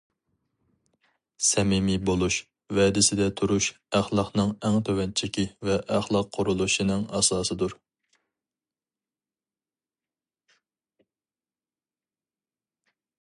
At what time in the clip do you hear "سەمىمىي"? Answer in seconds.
1.47-1.99